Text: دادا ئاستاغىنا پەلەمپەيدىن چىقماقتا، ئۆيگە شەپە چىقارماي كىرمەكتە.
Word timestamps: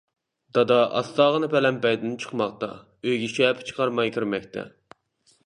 دادا 0.57 0.77
ئاستاغىنا 0.95 1.49
پەلەمپەيدىن 1.51 2.15
چىقماقتا، 2.23 2.71
ئۆيگە 3.11 3.31
شەپە 3.35 3.69
چىقارماي 3.69 4.15
كىرمەكتە. 4.19 4.67